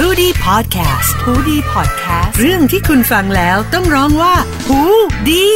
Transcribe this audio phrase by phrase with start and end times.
[0.00, 4.34] h o ดี้พอดแคสต์ฮูดี้พอดแคสต์เรื่องที่คุณฟังแล้วต้องร้องว่า
[4.66, 4.80] หู
[5.28, 5.46] ดี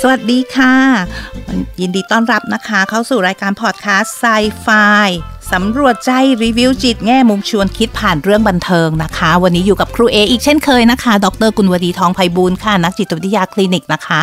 [0.00, 0.76] สวัสดีค่ะ
[1.80, 4.24] ยินดีต้อนรับนะคะ เข้าสู่รายการพอดแคสต์ไซ
[4.60, 4.68] ไฟ
[5.54, 6.10] สำรวจใจ
[6.44, 14.20] รีวิวจิตแง่มุมชวนคิดผ่านเรื่องบันเทิงนะคะ วันนี้อยู่กับครูเอกอีกเช่นเคยนะคะ ดรกุลวดีทองไพบูลค่ะ นักจิตวิทยาคลินิกนะคะ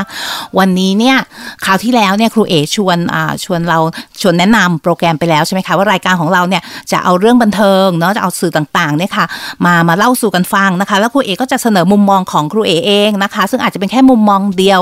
[0.59, 1.17] วันนี้เนี่ย
[1.65, 2.97] คราวที่แล้วเนี่ยครูเอชวน
[3.43, 3.80] ชวนเรา
[4.21, 6.61] ชวนแนะนำโปรแกรมไปแล้วใช่ไหมคะว่ารายการของเราเนี่ย
[6.91, 9.25] จะเอาเรื่องบันเทิงเนาะจะเอาสื่อต่างๆเนี่ยค่ะ
[9.66, 14.81] มามาเล่าสู่กันฟังนะคะ แล้วครูเอก็จะเสนอมุมมองของครูเอเองนะคะ ซึ่งอาจจะเป็นแค่มุมมองเดียว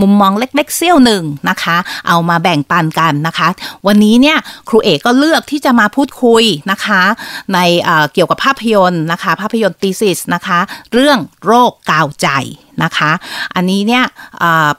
[0.00, 1.76] มุมมองเล็กๆเสี้ยวหนึ่งนะคะ
[2.08, 3.48] เอามาแบ่งปันกันนะคะ
[3.86, 4.36] วันนี้เนี่ย
[4.68, 7.02] ครูเอก็เลือกที่จะมาพูดคุยนะคะ
[7.54, 7.58] ใน
[8.14, 10.58] เกี่ยวกับภาพยนตร์นะคะ ภาพยนตร์ตีซิสนะคะ
[10.92, 12.28] เรื่องโรคกาวใจ
[12.82, 13.10] นะคะ
[13.54, 14.04] อันนี้เนี่ย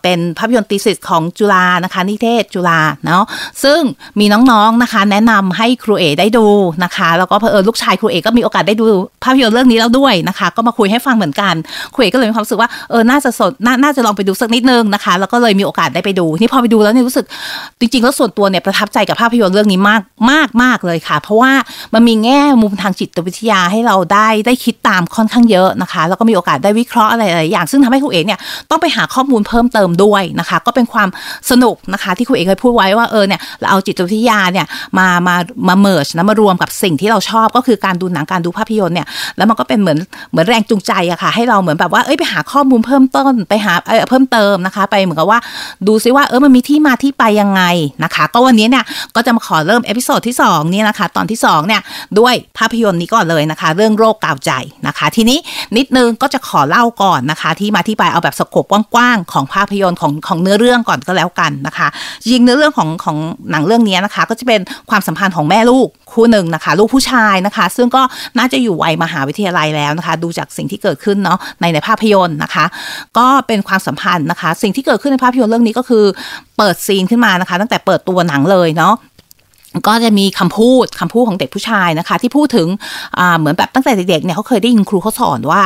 [0.01, 3.23] เป็นภาพยนตร์ตีสิทธิ์ของจุฬานะคะ นิเทศจุฬาเนาะ
[3.63, 3.79] ซึ่ง
[4.19, 6.47] มีน้องๆนะคะ แนะนำให้ครูเอได้ดู
[6.83, 8.85] นะคะ แล้วก็เพอเอลูกชายครูเอก็มีโอกาสได้ดู
[9.23, 11.53] ภาพยนตร์เรื่องนี้แล้วด้วยนะคะ ก็มาคุยให้ฟังเหมือนกัน
[11.93, 17.25] ครูเอก็เลยมีความรู้สึกว่าเออน่าจะสดนน่าจะลองไปดูสักนิดนึงนะคะ แล้วก็เลยมีโอกาสได้ไปดู นี่พอไปดูแล้วเนี่ยรู้สึก
[17.79, 21.53] จริงๆแล้วส่วนตัวเนี่ยประทับใจกับภาพยนตร์เรื่องนี้มากมากมากเลยค่ะ เพราะว่า
[21.93, 31.09] มันมีแง่มุมทางจิตวิทยาให้เราได้ได้คิดตามค่อนข้างเยอะนะคะ แล้วก็มีโอกาสได้วิเคราะห์อะไรหลายอย่างซึ่งทำให้ครูเอกเนี่ยต้องไปหาข้อมูลเพิ่มเติมด้วยนะคะ ก็เป็นความ
[31.51, 34.65] สนุกนะคะ ที่ครูเอกเคยพูดไว้ว่าเออเนี่ยเราเอาจิตวิทยาเนี่ย
[34.97, 35.35] มามา
[35.67, 39.97] มาเมิร์ชนะมารวมกับสิ่งที่เราชอบก็คือการดูหนังการดูภาพยนตร์เนี่ยแล้วมันก็เป็นเหมือน
[40.31, 45.39] เหมือนแรงจูงใจอะค่ะ ให้เราเหมือนแบบว่าเอ้ยไปหาข้อมูลเพิ่มต้นไปหาเออเพิ่มเติมนะคะ ไปเหมือนกับว่า
[45.87, 47.61] ดูซิว่าเออมันมีที่มาที่ไปยังไง
[48.03, 51.81] นะคะ ก็วันนี้เนี่ยก็จะมาขอเริ่ม episode ที่2นี่นะคะ ตอนที่2เนี่ย
[52.19, 54.51] ด้วยภาพยนตร์นี้ก่อนเลยนะคะ เรื่องโรคกาวใจ
[54.87, 55.37] นะคะ ทีนี้
[55.77, 61.87] นิดนึงก็จะขอเล่าก่อนนะคะที่มาที่ไปเอาแบบ scope กว้างๆของภาพยนตร์ของของเนื้อเรื่องก่อนก็แล้วกันนะคะ
[62.21, 63.17] จริงเนื้อเรื่องของของ
[63.51, 68.01] หนังเรื่องนี้นะคะ ก็จะเป็นความสัมพันธ์ของแม่ลูกคู่หนึ่งนะคะ ลูกผู้ชายนะคะ ซึ่งก็
[68.37, 72.65] น่าจะอยู่วัยมหาวิทยาลัยแล้วนะคะ ดูจากสิ่งที่เกิดขึ้นเนาะในในภาพยนตร์นะคะ
[73.17, 76.03] ก็เป็นความสัมพันธ์นะคะ สิ่งที่เกิดขึ้นในภาพยนตร์เรื่องนี้ก็คือ
[76.57, 78.95] เปิดซีนขึ้นมานะคะ ตั้งแต่เปิดตัวหนังเลยเนาะ
[79.87, 82.67] ก็จะมีคำพูดคำพูดของเด็กผู้ชายนะคะ ที่พูดถึง
[83.39, 85.61] เหมือนแบบตั้งแต่เด็กเนี่ยเขาเคยได้ยินครูเขาสอนว่า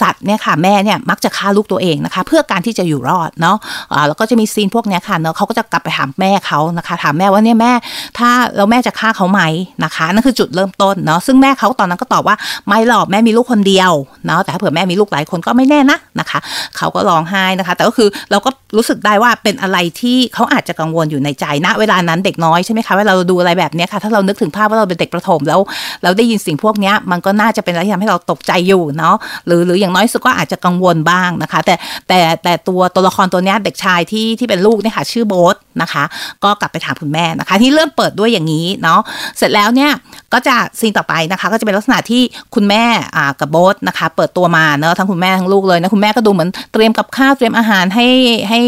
[0.00, 7.72] สัตว์เนี่ยค่ะแม่เนี่ยมักจะฆ่าลูกตัวเองนะคะ เพื่อการที่จะอยู่รอดเนาะะแล้วก็จะมีซีนพวกนี้ค่ะเนาะเขาก็จะกลับไปถามแม่เขานะคะ ถามแม่ว่าเนี่ยแม่
[8.18, 9.40] ถ้าแล้วแม่จะฆ่าเขาไหม
[9.84, 12.36] นะคะนั่นคือจุดเริ่มต้นเนาะซึ่งแม่เขาตอนนั้นก็ตอบว่า
[12.68, 13.92] ไม่หรอกแม่มีลูกคนเดียว
[14.26, 16.38] เนาะแต่ถ้าเผื่อแม่มีลูกหลายคนก็ไม่แน่นะนะคะ
[16.76, 25.60] เขาก็ร้องไห้นะคะ แต่ก็คือเราก็รู้สึกได้ว่าเป็นอะไรที่เขาอาจจะกังวลอยู่ในใจณเวลานั้นเด็กน้อยใช่ไหมคะเวลาเราดูอะไรแบบนี้ค่ะถ้าเรานึกถึงภาพว่าเราเป็นเด็กประถมแล้ว
[26.02, 29.14] เราได้ยินสิ่งพวกนี้มันก็น่าจะเป็นอะไรที่ทำให้เราตกใจอยู่เนาะ
[29.46, 31.74] หรือหรืออย่างน้อยสุดก็อาจจะกังวลบ้างนะคะ แต่
[32.08, 36.04] แต่แต่ตัวตัวละครตัวนี้เด็กชายที่ที่เป็นลูกเนี่ยค่ะชื่อโบ๊ทนะคะ
[36.44, 39.00] ก็กลับไปถามคุณแม่นะคะ ที่เริ่มเปิดด้วยอย่างนี้เนาะ
[39.38, 39.90] เสร็จแล้วเนี่ย
[40.32, 42.22] ก็จะซีนต่อไปนะคะ ก็จะเป็นลักษณะที่
[42.54, 42.84] คุณแม่
[43.16, 48.06] อ่ากับโบ๊ทนะคะ เปิดตัวมาเนาะทั้งคุณแม่ทั้งลูกเลยนะคุณแม่ก็ดูเหมือนเตรียมกับข้าวเตรียมอาหารให้
[48.50, 48.60] ให้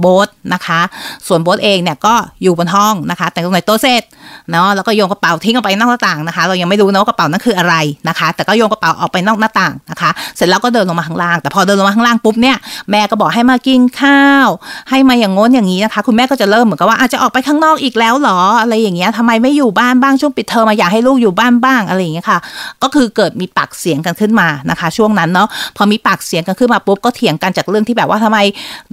[0.00, 0.80] โบ๊ทนะคะ
[1.26, 4.02] ส่วนโบ๊ทเองเนี่ยก็อยู่บนห้องนะคะ แต่ตรงไหนโต๊ะเสร็จ
[4.50, 7.74] เนาะแล้วก็โยนกระเป๋าทิ้งออกไปนอกหน้าต่างนะคะ เรายังไม่รู้นะว่ากระเป๋านั้นคืออะไร
[8.08, 12.56] นะคะ แต่ก็โยนกระเป๋าออกไปนอกหน้าต่างนะคะเสร็จแล้วก็เดินลงมาข้างล่าง แต่พอเดินลงมาข้างล่างปุ๊บเนี่ย
[12.90, 14.48] แม่ก็บอกให้มากินข้าว
[14.90, 22.38] ให้มาอย่างง้นอย่างนี้นะคะ คุณแม่ก็จะเริ่มเหมือนกับว่าอาจจะออกไปข้างนอกอีกแล้วหรออะไรอย่างเงี้ยทำไมไม่อยู่บ้านบ้างช่วงปิดเทอมมาอยากให้ลูกอยู่บ้านบ้างอะไรอย่างเงี้ยค่ะ
[22.82, 28.38] ก็คือเกิดมีปากเสียงกันขึ้นมานะคะ ช่วงนั้นเนาะพอมีปากเสียงกันขึ้นมาปุ๊บก็เถียงกันจากเรื่องที่แบบว่าทำไม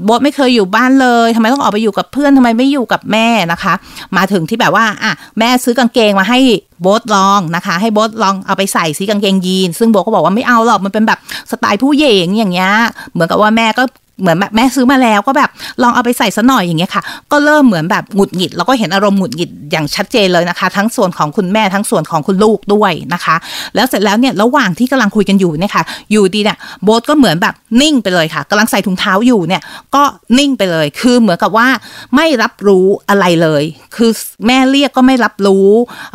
[0.04, 3.74] โบ๊ทไม่เคยอยู่บ้านเลยทำไมต้องออกไปอยู่กับเพื่อนทำไมไม่อยู่กับแม่นะคะ
[4.18, 6.40] มาถึงที่แบบว่าอะแม่ซื้อกางเกงมาให้
[6.81, 11.19] โบ๊ทลองนะคะ ให้โบ๊ทลองเอาไปใส่สีกางเกงยีน ซึ่งโบก็บอกว่าไม่เอาหรอกมันเป็นแบบ
[11.52, 12.72] สไตล์ผู้หญิงอย่างเงี้ย
[13.12, 13.84] เหมือนกับว่าแม่ก็
[14.22, 15.50] เหมือนแม่ซื้อมาแล้วก็แบบ
[15.82, 23.36] ลองเอาไปใส่ซะหน่อยอย่างเงี้ยค่ะ ก็เริ่มเหมือนแบบหงุดหงิดแล้วก็เห็นอารมณ์หงุดหงิดอย่างชัดเจนเลยนะคะ ทั้งส่วนของคุณแม่ทั้งส่วนของคุณลูกด้วยนะคะ
[23.76, 29.62] แล้วเสร็จแล้วเนี่ยระหว่างที่กำลังคุยกันอยู่เนี่ยค่ะ อยู่ดีเนี่ยโบ๊ทก็เหมือนแบบนิ่งไปเลยค่ะกำลังใส่ถุงเท้าอยู่เนี่ย
[29.96, 30.04] ก็
[30.40, 31.68] นิ่งไปเลย คือเหมือนกับว่า
[32.16, 33.64] ไม่รับรู้อะไรเลย
[33.96, 34.12] คือ
[34.47, 35.68] แม่เรียกก็ไม่รับรู้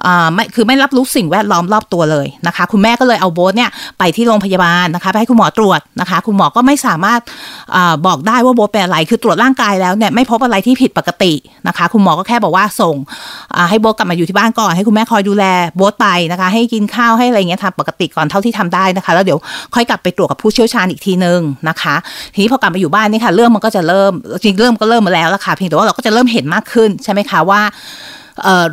[0.07, 7.21] อ่าไม่คือไม่รับรู้สิ่งแวดล้อมรอบตัวเลยนะคะ คุณแม่ก็เลยเอาโบ๊ทเนี่ยไปที่โรงพยาบาลนะคะ ไปให้คุณหมอตรวจนะคะ คุณหมอก็ไม่สามารถ
[8.07, 11.33] บอกได้ว่าโบ๊ทเป็นอะไร คือตรวจร่างกายแล้วเนี่ยไม่พบอะไรที่ผิดปกติ
[11.69, 12.97] นะคะ คุณหมอก็แค่บอกว่าส่ง
[13.71, 15.45] ให้โบกลับมาอยู่ที่บ้านก่อนให้คุณแม่คอยดูแล
[15.77, 19.39] โบไปนะคะ ให้กินข้าวให้อะไรเงี้ยทำปกติก่อนเท่าที่ทำได้นะคะ แล้วเดี๋ยว
[19.75, 21.95] ค่อยกลับไปตรวจกับผู้เชี่ยวชาญอีกทีนึงนะคะ
[22.35, 24.13] ทีนี้พอกลับมาอยู่บ้านนี่ค่ะเรื่องมันก็จะเริ่ม
[24.45, 27.63] จริงเริ่มก็เริ่มมาแล้วละค่ะเพียงแต่ว่าเราก็จะเริ่มเห็นมากขึ้นใช่ไหมคะว่า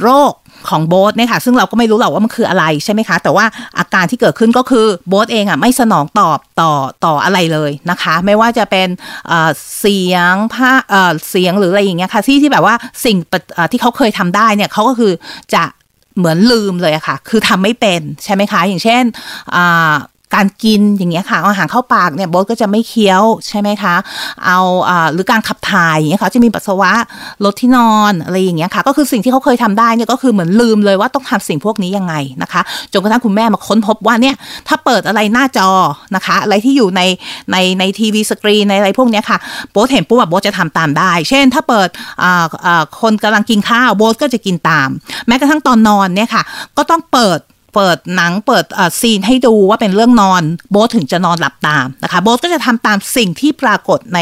[0.02, 0.32] โรค
[0.70, 3.46] ของโบ๊ทเนี่ยค่ะซึ่งเราก็ไม่รู้หรอกว่ามันคืออะไรใช่ไหมคะ แต่ว่า
[3.78, 6.72] อาการที่เกิดขึ้นก็คือโบ๊ทเองอะไม่สนองตอบต่อ
[7.06, 8.88] ต่ออะไรเลยนะคะ ไม่ว่าจะเป็น
[9.80, 10.72] เสียงผ้า
[11.30, 12.76] เสียงหรืออะไรอย่างเงี้ยค่ะที่ที่แบบว่า
[13.06, 13.18] สิ่ง
[13.72, 15.14] ที่เขาเคยทำได้เนี่ยเขาก็คือ
[15.54, 15.64] จะ
[16.18, 19.04] เหมือนลืมเลยอะค่ะ คือทำไม่เป็นใช่ไหมคะ อย่างเช่น
[20.36, 23.96] การกินอย่างเงี้ยค่ะอาหารเข้าปากเนี่ยโบ๊ทก็จะไม่เคี้ยวใช่ไหมคะ
[24.46, 24.60] เอา
[24.90, 26.92] อหรือการขับถ่ายอย่างเงี้ยค่ะจะมีปัสสาวะ
[27.46, 32.62] ลดที่นอนอะไรอย่างเงี้ยค่ะก็คือสิ่งที่เขาเคยทำได้เนี่ยก็คือเหมือนลืมเลยว่าต้องทำสิ่งพวกนี้ยังไงนะคะ
[32.94, 34.36] จนกระทั่งคุณแม่มาค้นพบว่าเนี่ย
[34.68, 35.70] ถ้าเปิดอะไรหน้าจอ
[36.16, 37.02] นะคะอะไรที่อยู่ใน
[37.52, 39.38] ในในทีวีสกรีนในอะไรพวกเนี้ยค่ะ
[39.72, 41.90] โบ๊ทเห็นปุ๊บแบบโบ๊ทจะทำตามได้ เช่น ถ้าเปิด
[43.02, 44.90] คนกำลังกินข้าวโบ๊ทก็จะกินตาม
[45.28, 46.44] แม้กระทั่งตอนนอนเนี่ยค่ะ
[46.78, 47.40] ก็ต้องเปิด
[47.76, 48.66] เปิดหนังเปิด
[49.02, 54.20] ซีนให้ดูว่าเป็นเรื่องนอน โบสถึงจะนอนหลับตามนะคะ โบสก็จะทำตามสิ่งที่ปรากฏใน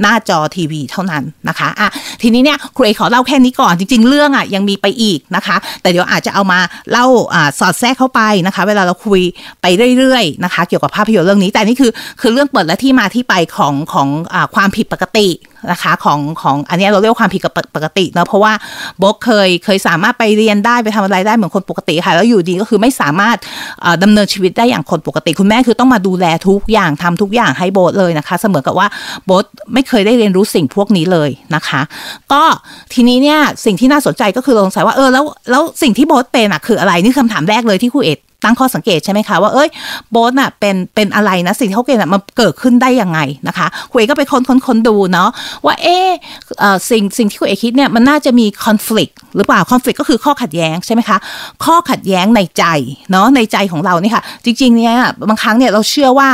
[0.00, 1.88] หน้าจอทีวีเท่านั้นนะคะอะ
[2.22, 6.60] ทีนี้เนี่ยครูเอขอเล่าแค่นี้ก่อนจริง ๆ เรื่องอะยังมีไปอีกนะคะ แต่เดี๋ยวอาจจะเอามา
[6.90, 9.20] เล่าอ่าสอดแทรกเข้าไปนะคะ เวลาเราคุย
[9.62, 9.66] ไป
[9.98, 11.90] เรื่อยๆนะคะ เกี่ยวกับภาพยนตร์เรื่องนี้แต่นี่คือ
[12.20, 15.28] คือเรื่องเปิดและที่มาที่ไปของของอความผิดปกติ
[15.70, 17.40] นะคะของของอันนี้เราเรียกความผิด
[17.76, 18.52] ปกติเนาะเพราะว่า
[18.98, 23.36] โบกเคยเคยสามารถไปเรียนได้ไปทำอะไรได้เหมือนคนปกติค่ะแล้วอยู่ดีก็คือไม่สามารถ
[24.02, 28.86] ดำเนินชีวิตได้อย่างคนปกติ คุณแม่คือต้องมาดูแลทุกอย่างทำทุกอย่างให้โบสเลยนะคะ เสมอกับว่า
[29.26, 31.80] โบสไม่เคยได้เรียนรู้สิ่งพวกนี้เลยนะคะ
[32.32, 32.42] ก็
[32.92, 39.68] ทีนี้เนี่ยสิ่งที่น่าสนใจก็คือสงสัยว่าเออแล้วแล้วสิ่งที่โบสเป็นอะคืออะไรนี่คำถามแรกเลยที่ครูเอ็ด ตั้งข้อสังเกตใช่ไหมคะว่าเอ้ย
[40.10, 43.18] โบสน่ะเป็นเป็นอะไรนะสิ่งที่เขาเกิดน่ะมันเกิดขึ้นได้ยังไง
[43.48, 45.28] นะคะคุณเอก็ไปค้นค้นค้นดูเนาะ
[45.64, 51.18] ว่าเออสิ่งสิ่งที่คุณเอคิดเนี่ยมันน่าจะมีคอน FLICT หรือเปล่าคอน FLICT ก็คือข้อขัดแย้งใช่ไหมคะ
[51.64, 52.64] ข้อขัดแย้งในใจ
[53.10, 54.96] เนาะในใจของเราเนี่ยค่ะจริงๆเนี่ย
[55.28, 56.30] บางครั้งเนี่ยเราเชื่อว่า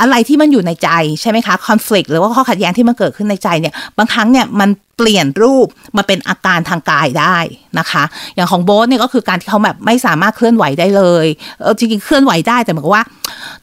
[0.00, 0.88] อะไรที่มันอยู่ในใจ
[1.20, 7.36] ใช่ไหมคะคอน FLICT หรือว่าข้อขัดแย้งที่มันเกิดขึ้นในใจเนี่ยบางครั้งเนี่ยมันเปลี่ยนรูปมาเป็นอาการทางกายได้
[7.78, 8.04] นะคะ
[8.34, 11.26] อย่างของโบ๊ทเนี่ยก็คือการที่เขาแบบไม่สามารถเคลื่อนไหวได้เลย
[11.60, 13.04] เออจริงๆเคลื่อนไหวได้แต่เหมือนกับว่า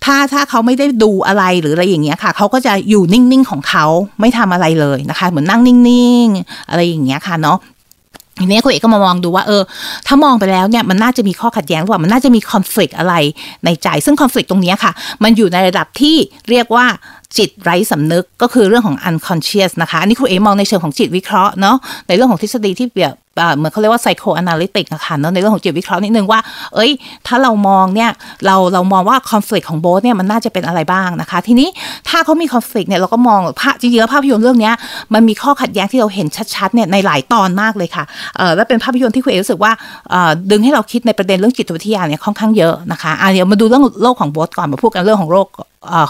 [0.04, 3.86] ถ้าถ้าเขาไม่ได้ดูอะไรหรืออะไรอย่างเงี้ยค่ะเขาก็จะอยู่นิ่งๆของเขา
[4.20, 5.78] ไม่ทำอะไรเลยนะคะ เหมือนนั่งนิ่
[6.26, 7.58] งๆ อะไรอย่างเงี้ยค่ะเนาะ
[8.42, 9.64] ทีนี้คุณเอกก็มามองดูว่าเออ
[10.08, 13.14] ถ้ามองไปแล้วเนี่ยมันน่าจะมีข้อขัดแย้งว่ามันน่าจะมีคอน FLICT อะไร
[13.66, 14.92] ในใจ ซึ่งคอน FLICT ตรงนี้ค่ะ
[15.24, 16.18] มันอยู่ในระดับที่
[16.50, 16.86] เรียกว่า
[17.38, 21.76] จิตไร้สำนึกก็คือเรื่องของ unconscious นะคะ อันนี้ครูเอมองในเชิงของจิตวิเคราะห์เนาะ
[22.08, 23.16] ในเรื่องของทฤษฎีที่เปียบ
[23.58, 26.40] เหมือนเขาเรียกว่า psychoanalytic นะคะเนาะในเรื่องของจิตวิเคราะห์นิดนึงว่า
[26.76, 26.92] เอ้ย
[27.28, 28.10] ถ้าเรามองเนี่ย
[28.46, 31.70] เราเรามองว่า conflict ของโบสเนี่ยมันน่าจะเป็นอะไรบ้างนะคะ ทีนี้
[32.10, 34.72] ถ้าเขามี conflict เนี่ยเราก็มองภาพจริงๆภาพยนตร์เรื่องนี้
[35.14, 38.04] มันมีข้อขัดแย้งที่เราเห็นชัดๆเนี่ยในหลายตอนมากเลยค่ะ
[38.38, 39.72] เออและเป็นภาพยนตร์ที่คุณเอรู้สึกว่า
[40.52, 45.48] ดึงให้เราคิดในประเด็นเรื่องจิตวิทยาเนี่ยค่อนข้างเยอะนะคะอะเดี๋ยวมาดูเรื่องโลกของโบสก่อนมาพูดกันเรื่องของโรค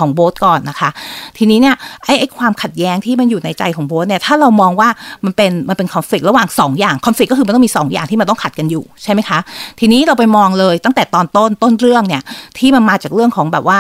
[0.01, 0.89] ของโบ๊ทก่อนนะคะ
[1.37, 1.75] ทีนี้เนี่ย
[2.05, 4.89] ไอ้ไอ้ความขัดแย้งที่มันอยู่ในใจของโบ๊ทเนี่ยถ้าเรามองว่า
[5.25, 9.39] มันเป็นมันเป็นคอนฟ lict ระหว่าง 2 อย่างคอนฟ lict ก็คือมันต้องมี 2 อย่างที่มันต้องขัดกันอยู่ใช่ไหมคะ
[9.79, 12.21] ทีนี้เราไปมองเลยตั้งแต่ตอนต้นต้นเรื่องเนี่ย
[12.57, 13.79] ที่มันมาจากเรื่องของแบบว่า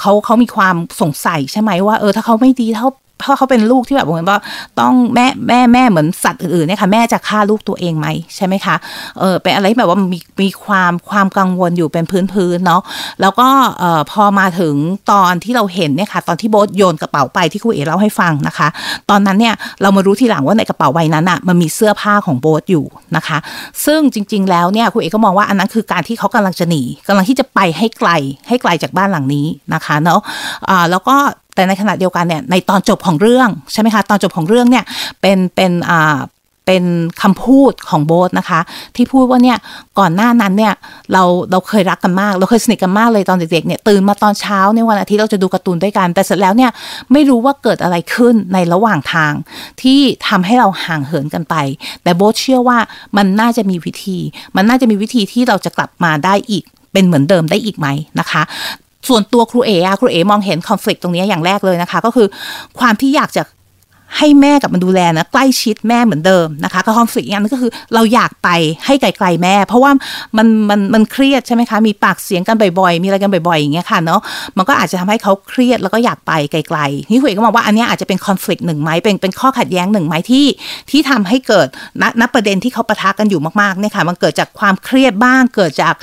[0.00, 2.88] เขาเขามีความสงสัยใช่ไหมว่าเออถ้าเขาไม่ดีเท่า
[3.18, 4.38] เพราะเขาเป็นลูกที่แบบเหมือนว่า
[4.80, 8.06] ต้องแม่แม่แม่เหมือนสัตว์อื่นๆเนี่ยค่ะแม่จะฆ่าลูกตัวเองไหม
[8.36, 8.76] ใช่ไหมคะ
[9.18, 12.82] เออเป็นอะไรแบบว่ามีมีความความกังวลอยู่เป็นพื้นพื้นเนาะ
[13.20, 13.48] แล้วก็
[13.78, 14.74] เอ่อพอมาถึง
[15.12, 18.68] ตอนที่เราเห็นเนี่ยค่ะ ตอนที่โบ๊ทโยนกระเป๋าไปที่ครูเอ๋เล่าให้ฟังนะคะ
[19.10, 22.84] ตอนนั้นเนี่ยเรามารู้ทีหลังว่าในกระเป๋าใบนั้นอะ่ะมันมีเสื้อผ้าของโบ๊ทอยู่
[23.16, 23.38] นะคะ
[23.86, 28.10] ซึ่งจริง ๆ แล้วเนี่ยครูเอ๋ก็มองว่าอันนั้นคือการที่เขากำลังจะหนีกำลังที่จะไปให้ไกล
[28.48, 30.20] ให้ไกลจากบ้านหลังนี้นะคะเนาะ
[30.68, 31.16] อ่าแล้วก็
[31.54, 34.84] แต่ในขณะเดียวกันเนี่ยในตอนจบของเรื่องใช่ไหมคะตอนจบของเรื่องเนี่ย
[35.20, 36.18] เป็นเป็นอ่า
[36.66, 36.84] เป็น
[37.22, 38.60] คำพูดของโบ๊ทนะคะ
[38.96, 39.58] ที่พูดว่าเนี่ย
[39.98, 40.74] ก่อนหน้านั้นเนี่ย
[41.12, 46.70] เราเราเคยรักกันมาก เราเคยสนิทกันมากเลยตอนเด็กๆเนี่ยตื่นมาตอนเช้าในวันอาทิตย์เราจะดูการ์ตูนด้วยกัน แต่เสร็จแล้วเนี่ย
[47.12, 49.32] ไม่รู้ว่าเกิดอะไรขึ้นในระหว่างทาง
[49.82, 51.54] ที่ทำให้เราห่างเหินกันไป
[52.02, 52.78] แต่โบ๊ทเชื่อว่า
[53.16, 54.18] มันน่าจะมีวิธี
[54.56, 57.86] มันน่าจะมีวิธีที่เราจะกลับมาได้อีกเป็นเหมือนเดิมได้อีกไหม
[58.18, 58.42] นะคะ
[59.08, 62.26] ส่วนตัวครูเอ๋ครูเอมองเห็นคอน FLICT ตรงนี้อย่างแรกเลยนะคะ ก็คือ
[62.78, 63.42] ความที่อยากจะ
[64.18, 68.48] ให้แม่กับมันดูแลนะใกล้ชิดแม่เหมือนเดิมนะคะก็คอนฟ lict อีกอย่างนึงก็คือเราอยากไป
[68.86, 69.90] ให้ไกลๆแม่ เพราะว่า
[70.36, 74.20] มันมันมันเครียดใช่ไหมคะมีปากเสียงกันบ่อยๆ มีอะไรกันบ่อยๆอย่างเงี้ยค่ะเนาะ
[74.56, 80.46] มันก็อาจจะทำให้เขาเครียดแล้วก็อยากไปไกลๆนี่คุยก็มองว่าอันนี้อาจจะเป็นคอนฟ lict หนึ่งไหมเป็นเป็นข้อขัดแย้งหนึ่งไหมที่
[80.90, 81.68] ที่ทำให้เกิด
[82.02, 85.94] ณณประเด็นที่เขาปะทะกันอยู่มากๆเนี่ยค่ะมันเกิดจากความเครียดบ้างเกิดจาก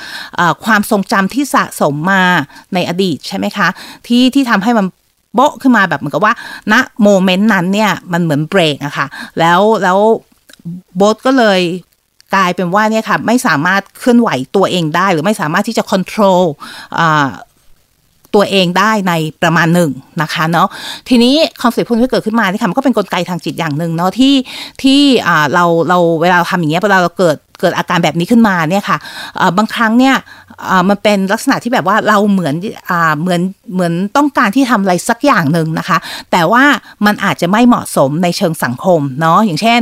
[0.65, 2.23] ความทรงจำที่สะสมมา
[2.73, 3.67] ในอดีตใช่ไหมคะ
[4.07, 4.85] ที่ที่ทำให้มัน
[5.35, 6.33] โบะขึ้นมาแบบเหมือนกับว่า
[6.71, 9.07] ณ moment นั้นเนี่ยมันเหมือนเบรกอะค่ะ
[9.39, 9.99] แล้วแล้ว
[10.97, 11.59] โบสก็เลย
[12.35, 16.43] กลายเป็นว่าเนี่ยค่ะไม่สามารถเคลื่อนไหวตัวเองได้ หรือไม่สามารถที่จะควบคุม
[18.35, 20.67] ตัวเองได้ในประมาณหนึ่งนะคะเนาะ
[21.09, 24.35] ทีนี้ concept พวกนี้เกิดขึ้นมานี่ค่ะมันก็เป็นกลไกทางจิตอย่างหนึ่งเนาะที่
[24.83, 24.99] ที่
[25.53, 28.97] เราเราเวลาทำอย่างเงี้ยเวลาเราเกิด เกิดอาการแบบนี้ขึ้นมาเนี่ยค่ะ
[29.57, 30.15] บางครั้งเนี่ย
[30.89, 32.55] มันเป็นลักษณะที่แบบว่าเราเหมือน
[33.21, 33.41] เหมือน
[33.73, 35.97] เหมือนต้องการที่ทำอะไรสักอย่างหนึ่งนะคะ
[36.31, 36.63] แต่ว่า
[37.05, 39.79] มันอาจจะไม่เหมาะสมในเชิงสังคมเนาะอย่างเช่น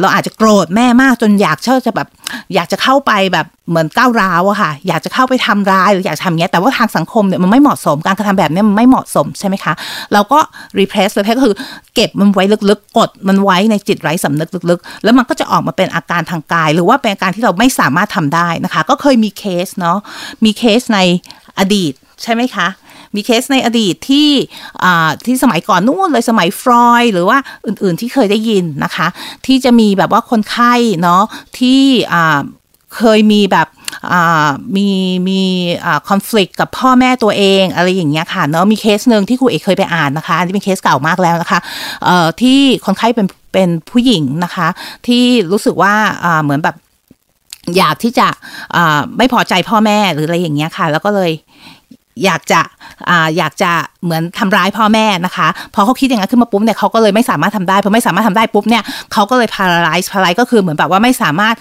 [0.00, 2.08] เราอาจจะโกรธแม่มากจนอยากเชื่อจะแบบ
[2.54, 9.72] อยากจะเข้าไปแบบเหมือนก้าวร้าวอะค่ะ อยากจะเข้าไปทำร้ายหรืออยากทำเงี้ยแต่ว่าทางสังคมเนี่ยมันไม่เหมาะสมการกระทำแบบนี้มันไม่เหมาะสมใช่ไหมคะ
[10.12, 10.38] เราก็
[10.78, 11.54] repress เลยก็คือ
[11.94, 19.98] เก็บมันไว้ลึกๆกดมันไว้ในจิตไร้สำนึกลึกๆ แล้วมันก็จะออกมาเป็นอาการทางกาย หรือว่าเป็นอาการที่เราไม่สามารถทำได้นะคะ ก็เคยมีเคสเนาะ
[20.44, 21.00] มีเคสใน
[21.58, 22.68] อดีตใช่ไหมคะ
[23.14, 24.30] มีเคสในอดีตที่
[25.24, 29.06] ที่สมัยก่อนนู่นเลยสมัยฟรอยด์หรือว่าอื่นๆที่เคยได้ยินนะคะ
[29.46, 31.22] ที่จะมีแบบว่าคนไข้เนาะ
[31.58, 31.82] ที่
[32.96, 33.68] เคยมีแบบ
[34.76, 34.88] มี
[35.28, 35.40] มี
[36.08, 41.60] conflict กับพ่อแม่ตัวเองอะไรอย่างเงี้ยค่ะเนาะมีเคสหนึ่งที่ครูเอกเคยไปอ่านนะคะอันนี้เป็นเคสเก่ามากแล้วนะคะ
[42.40, 44.68] ที่คนไข้เป็นเป็นผู้หญิงนะคะ
[45.06, 45.22] ที่
[45.52, 45.94] รู้สึกว่า
[46.42, 46.76] เหมือนแบบ
[47.76, 48.28] อยากที่จะ
[49.18, 51.32] ไม่พอใจพ่อแม่หรืออะไรอย่างเงี้ยค่ะ แล้วก็เลย
[52.24, 52.60] อยากจะ
[53.08, 53.70] อยากจะ
[54.04, 58.82] เหมือนทำร้ายพ่อแม่นะคะ พอเขาคิดอย่างนั้นขึ้นมาปุ๊บเนี่ยเขาก็เลยไม่สามารถทำได้พอไม่สามารถทำได้ปุ๊บเนี่ย
[59.12, 61.56] เขาก็เลย paralyze paralyze ก็คือเหมือนแบบว่าไม่สามารถ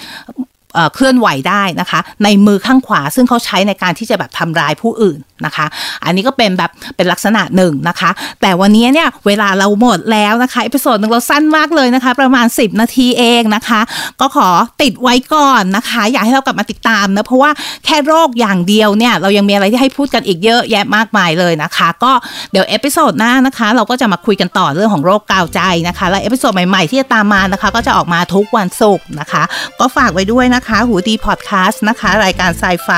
[0.95, 5.65] เคลื่อนไหวได้นะคะ ในมือข้างขวาซึ่งเขาใช้ในการที่จะแบบทำร้ายผู้อื่นนะคะ
[6.05, 8.09] อันนี้ก็เป็นแบบเป็นลักษณะหนึ่งนะคะ
[8.41, 13.81] แต่วันนี้เนี่ยเวลาเราหมดแล้วนะคะ episode หนึ่งเราสั้นมากเลยนะคะ ประมาณ 10 นาทีเองนะคะ
[14.21, 14.49] ก็ขอ
[14.81, 17.51] ติดไว้ก่อนนะคะ อยากให้เรากลับมาติดตามนะ เพราะว่า
[17.85, 22.11] แค่โรคอย่างเดียวเนี่ย เรายังมีอะไรที่ให้พูดกันอีกเยอะแยะมากมายเลยนะคะ ก็
[22.51, 29.43] เดี๋ยว episode หน้านะคะ เราก็จะมาคุยกันต่อเรื่องของโรคกาวใจนะคะ และ episode ใหม่ๆที่จะตามมานะคะ ก็จะออกมาทุกวันศุกร์นะคะ
[29.79, 32.89] ก็ฝากไว้ด้วยนะคะ หูดีพอดแคสต์นะคะ รายการไซไฟ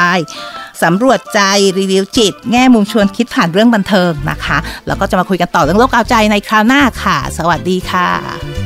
[0.83, 1.41] สำรวจใจ
[1.79, 4.57] รีวิวจิต แง่มุมชวนคิดผ่านเรื่องบันเทิงนะคะ
[4.87, 8.56] แล้วก็จะมาคุยกันต่อเรื่องโรคกาวใจในคราวหน้าค่ะ สวัสดีค่ะ